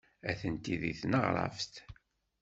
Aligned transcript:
Atenti 0.31 0.75
deg 0.81 0.95
tneɣraft. 1.01 1.73